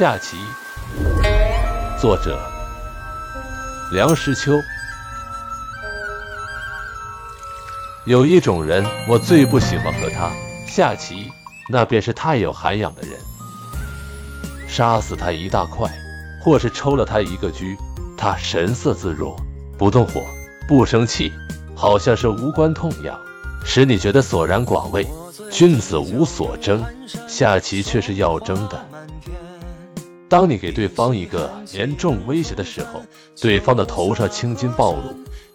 [0.00, 0.38] 下棋，
[2.00, 2.40] 作者
[3.92, 4.58] 梁实秋。
[8.06, 10.30] 有一种人，我最不喜欢和他
[10.66, 11.30] 下棋，
[11.68, 13.10] 那便是太有涵养的人。
[14.66, 15.92] 杀死他一大块，
[16.42, 17.66] 或是抽了他一个车，
[18.16, 19.36] 他神色自若，
[19.76, 20.24] 不动火，
[20.66, 21.30] 不生气，
[21.76, 23.20] 好像是无关痛痒，
[23.66, 25.06] 使你觉得索然寡味。
[25.52, 26.82] 君子无所争，
[27.28, 28.82] 下棋却是要争的。
[30.30, 33.02] 当你给对方一个严重威胁的时候，
[33.40, 35.02] 对方的头上青筋暴露，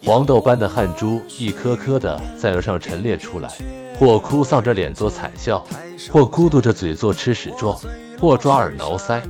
[0.04, 3.50] 黄豆般的汗珠一颗颗的在额上陈列出来，
[3.98, 5.66] 或哭丧着脸做惨笑，
[6.12, 7.80] 或咕嘟着嘴做吃屎状，
[8.20, 9.22] 或抓耳挠腮，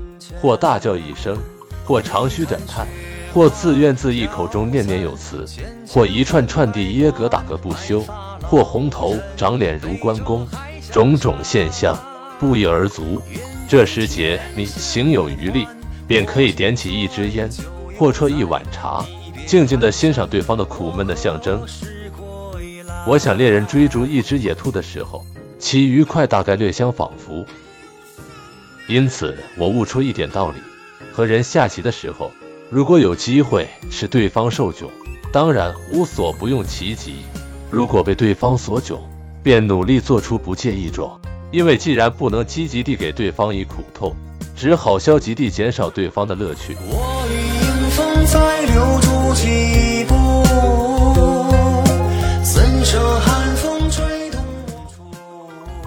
[0.41, 1.37] 或大叫一声，
[1.85, 2.87] 或长吁短叹，
[3.31, 5.45] 或自怨自艾，口中念念有词，
[5.87, 8.03] 或一串串地耶格打个不休。
[8.47, 10.47] 或红头长脸如关公，
[10.91, 11.97] 种种现象
[12.39, 13.21] 不一而足。
[13.67, 15.67] 这时节你行有余力，
[16.07, 17.49] 便可以点起一支烟，
[17.97, 19.05] 或啜一碗茶，
[19.45, 21.65] 静静地欣赏对方的苦闷的象征。
[23.07, 25.25] 我想猎人追逐一只野兔的时候，
[25.59, 27.45] 其愉快大概略相仿佛。
[28.87, 30.57] 因此，我悟出一点道理：
[31.11, 32.31] 和人下棋的时候，
[32.69, 34.87] 如果有机会使对方受窘，
[35.31, 37.15] 当然无所不用其极。
[37.71, 38.99] 如果被对方所窘，
[39.41, 41.19] 便努力做出不介意状，
[41.55, 44.13] 因为既然不能积极地给对方以苦痛，
[44.57, 46.75] 只好消极地减少对方的乐趣。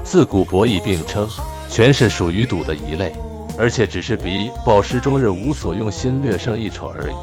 [0.02, 1.28] 自古博弈并称，
[1.68, 3.12] 全是属于赌的一类，
[3.58, 7.14] 而且只是比饱食终日无所用心略胜一筹而已。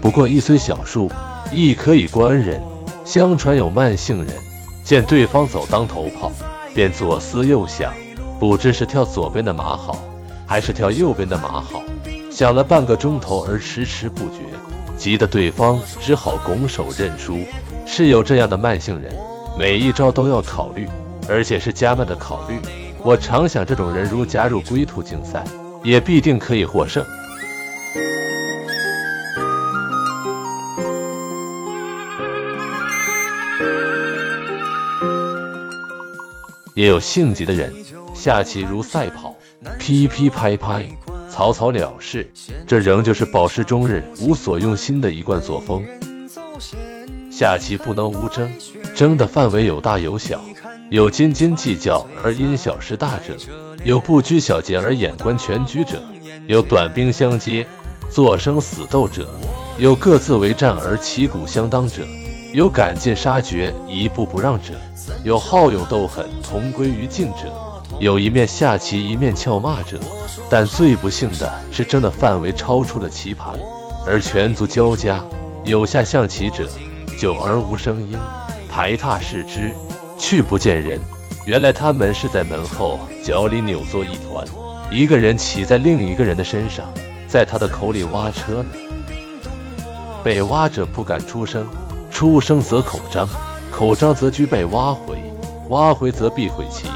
[0.00, 1.12] 不过一虽小数，
[1.52, 2.62] 亦可以观人。
[3.04, 4.34] 相传有慢性人
[4.84, 6.32] 见对方走当头炮，
[6.74, 7.92] 便左思右想，
[8.38, 9.98] 不知是跳左边的马好，
[10.46, 11.82] 还是跳右边的马好。
[12.30, 14.38] 想了半个钟头而迟迟不决，
[14.96, 17.38] 急得对方只好拱手认输。
[17.86, 19.12] 是有这样的慢性人，
[19.58, 20.88] 每一招都要考虑，
[21.28, 22.60] 而且是加慢的考虑。
[23.02, 25.44] 我常想，这种人如加入龟兔竞赛，
[25.82, 27.04] 也必定可以获胜。
[36.80, 37.70] 也有性急的人
[38.14, 39.36] 下棋如赛跑，
[39.78, 40.86] 噼噼拍拍，
[41.28, 42.26] 草草了事。
[42.66, 45.84] 这仍旧是饱食终日无所用心的一贯作风。
[47.30, 48.50] 下棋不能无争，
[48.94, 50.40] 争的范围有大有小，
[50.88, 53.36] 有斤斤计较而因小失大者，
[53.84, 56.02] 有不拘小节而眼观全局者，
[56.46, 57.66] 有短兵相接，
[58.10, 59.28] 做生死斗者，
[59.76, 62.06] 有各自为战而旗鼓相当者。
[62.52, 64.74] 有赶尽杀绝、一步不让者，
[65.22, 67.52] 有好勇斗狠、同归于尽者，
[68.00, 70.00] 有一面下棋一面俏骂者。
[70.48, 73.54] 但最不幸的是，争的范围超出了棋盘，
[74.04, 75.22] 而全族交加。
[75.64, 76.68] 有下象棋者，
[77.16, 78.18] 久而无声音，
[78.68, 79.70] 排闼视之，
[80.18, 80.98] 去不见人。
[81.46, 84.44] 原来他们是在门后脚里扭作一团，
[84.90, 86.84] 一个人骑在另一个人的身上，
[87.28, 88.70] 在他的口里挖车呢。
[90.24, 91.64] 被挖者不敢出声。
[92.20, 93.26] 出生则口张，
[93.72, 95.16] 口张则居被挖回，
[95.70, 96.86] 挖回则必毁棋，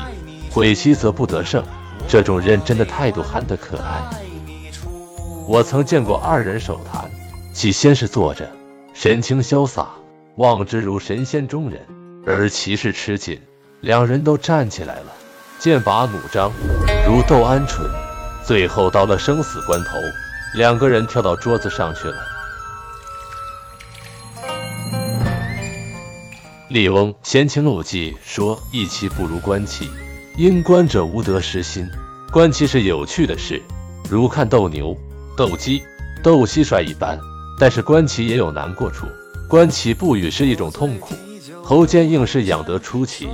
[0.51, 1.65] 毁棋则不得胜。
[2.07, 4.03] 这种认真的态度憨得可爱。
[5.49, 7.11] 我曾见过二人手谈，
[7.55, 8.47] 其先是坐着，
[8.93, 9.89] 神情潇洒，
[10.37, 11.81] 望之如神仙中人；
[12.27, 13.41] 而棋势吃紧，
[13.81, 15.07] 两人都站起来了，
[15.59, 16.53] 剑拔弩张，
[17.09, 17.81] 如斗鹌鹑。
[18.45, 19.97] 最后到了生死关头，
[20.55, 22.15] 两个人跳到桌子上去了。
[26.75, 29.89] 《笠翁闲情偶记》说：“弈棋不如观棋，
[30.37, 31.89] 因观者无得失心。
[32.33, 33.63] 观棋是有趣的事，
[34.11, 34.93] 如看斗牛、
[35.37, 35.81] 斗鸡、
[36.21, 37.17] 斗蟋蟀一般。
[37.61, 39.07] 但是观棋也有难过处，
[39.49, 41.15] 观棋不语是一种痛苦。
[41.65, 43.29] 头尖硬是养得出奇，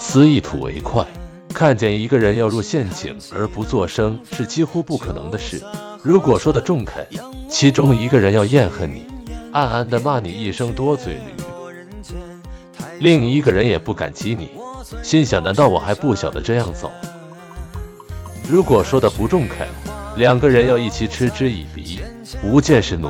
[0.00, 1.06] 思一吐为快。
[1.54, 5.62] 看见一个人要入陷阱而不作声，是几乎不可能的事。
[6.02, 7.06] 如果说的中肯，
[7.48, 9.04] 其中一个人要厌恨你，
[9.52, 11.20] 暗暗的骂你一声多嘴驴。”
[13.00, 14.50] 另一个人也不敢激你，
[15.02, 16.92] 心想：难道我还不晓得这样走？
[18.46, 19.66] 如果说的不中肯，
[20.16, 22.00] 两个人要一起嗤之以鼻，
[22.44, 23.08] 无见是奴；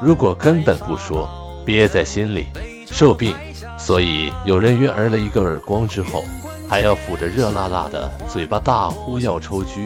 [0.00, 1.28] 如果根本不说，
[1.66, 2.46] 憋在心里，
[2.86, 3.34] 受病。
[3.76, 6.24] 所以有人约儿了一个耳光之后，
[6.68, 9.80] 还要抚着热辣辣的嘴巴大呼要抽车，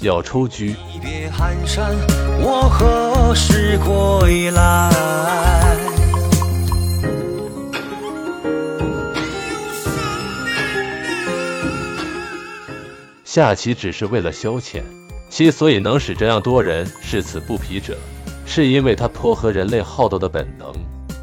[0.00, 0.64] 要抽车。
[2.40, 6.03] 我何时归来？
[13.34, 14.80] 下棋只是为了消遣，
[15.28, 17.98] 其所以能使这样多人视此不疲者，
[18.46, 20.72] 是因为它颇合人类好斗的本能。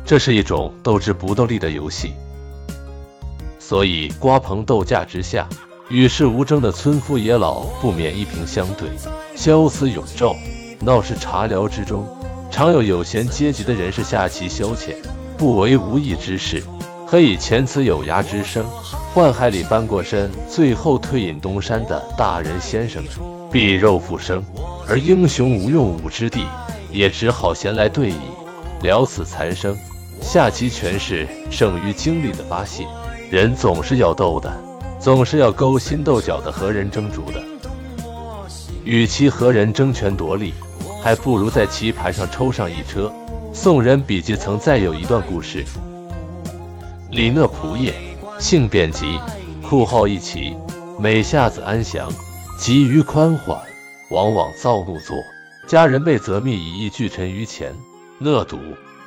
[0.05, 2.11] 这是一种斗智不斗力的游戏。
[3.59, 5.47] 所以瓜棚斗架之下，
[5.87, 8.89] 与世无争的村夫野老不免一平相对，
[9.33, 10.35] 消思永昼。
[10.81, 12.05] 闹市茶寮之中，
[12.51, 14.95] 常有有闲阶级的人士下棋消遣，
[15.37, 16.61] 不为无益之事。
[17.11, 18.65] 可以遣此有涯之生，
[19.13, 23.11] 宦海里翻过身，最后退隐东山的大人先生们，
[23.51, 24.41] 必肉复生。
[24.87, 26.45] 而英雄无用武之地，
[26.89, 28.15] 也只好闲来对弈，
[28.81, 29.77] 了此残生。
[30.21, 32.87] 下棋全是胜于精力的发泄，
[33.29, 34.49] 人总是要斗的，
[34.97, 37.43] 总是要勾心斗角的和人争逐的。
[38.85, 40.53] 与其和人争权夺利，
[41.03, 43.11] 还不如在棋盘上抽上一车。
[43.51, 45.65] 宋人笔记曾载有一段故事。
[47.11, 47.93] 李讷仆也，
[48.39, 49.19] 性便急，
[49.61, 50.55] 酷好一棋，
[50.97, 52.09] 每下子安详，
[52.57, 53.59] 急于宽缓，
[54.11, 55.17] 往往躁怒作。
[55.67, 57.75] 家人被责密以一拒臣于前，
[58.19, 58.57] 讷笃，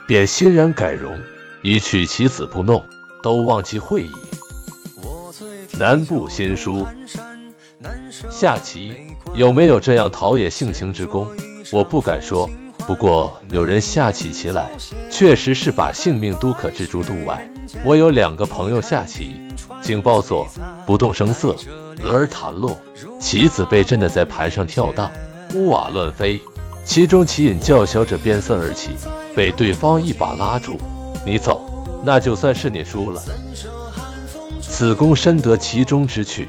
[0.07, 1.19] 便欣然改容，
[1.63, 2.85] 以取其子不弄，
[3.23, 4.13] 都忘其会矣。
[5.79, 6.87] 南部新书，
[8.31, 8.95] 下棋
[9.35, 11.27] 有没有这样陶冶性情之功？
[11.73, 12.49] 我不敢说。
[12.87, 14.71] 不过有人下起棋来，
[15.11, 17.49] 确实是把性命都可置诸度外。
[17.85, 19.37] 我有两个朋友下棋，
[19.83, 20.47] 警报作，
[20.87, 21.57] 不动声色，
[22.03, 22.77] 俄而弹落，
[23.21, 25.11] 棋子被震得在盘上跳荡，
[25.55, 26.41] 屋瓦乱飞。
[26.85, 28.91] 其中棋瘾较小者变色而起，
[29.35, 30.79] 被对方一把拉住，
[31.25, 31.65] 你走，
[32.05, 33.23] 那就算是你输了。
[34.61, 36.49] 此功深得其中之趣。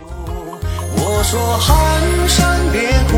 [0.97, 3.17] 我说寒山别哭，